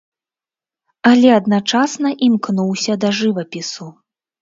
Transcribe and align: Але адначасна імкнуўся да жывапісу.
Але 1.11 1.29
адначасна 1.35 2.09
імкнуўся 2.31 2.99
да 3.07 3.15
жывапісу. 3.23 3.85